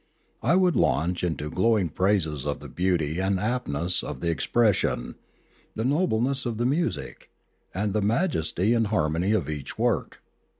I 0.41 0.55
would 0.55 0.75
launch 0.75 1.23
into 1.23 1.51
glowing 1.51 1.89
praises 1.89 2.47
of 2.47 2.59
the 2.59 2.67
beauty 2.67 3.19
and 3.19 3.39
aptness 3.39 4.01
of 4.01 4.19
the 4.19 4.31
expression, 4.31 5.13
the 5.75 5.85
nobleness 5.85 6.43
of 6.47 6.57
the 6.57 6.65
music, 6.65 7.29
and 7.71 7.93
the 7.93 8.01
majesty 8.01 8.73
and 8.73 8.87
harmony 8.87 9.31
of 9.33 9.47
each 9.47 9.77
work. 9.77 10.19